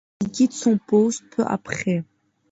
Il 0.19 0.31
quitte 0.31 0.53
son 0.53 0.79
poste 0.79 1.23
peu 1.29 1.43
après. 1.45 2.03